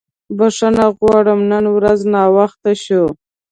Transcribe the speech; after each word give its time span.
بښنه 0.37 0.85
غواړم 0.97 1.39
نن 1.51 1.65
ورځ 1.75 1.99
ناوخته 2.13 2.71
شو. 2.83 3.03